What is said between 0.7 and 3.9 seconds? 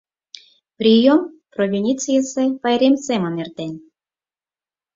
Прием провиницийысе пайрем семын эртен.